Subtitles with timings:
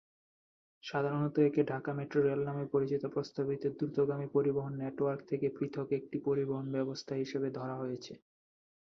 [0.83, 6.65] সাধারণত একে Dhaka metro rail নামে পরিচিত প্রস্তাবিত দ্রুতগামী গণপরিবহন নেটওয়ার্ক থেকে পৃথক একটি পরিবহন
[6.75, 8.13] ব্যবস্থা হিসেবে ধরা হয়েছে।